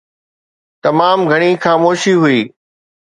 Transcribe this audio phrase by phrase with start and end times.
[0.83, 2.41] تمام گهڻي خاموشي هئي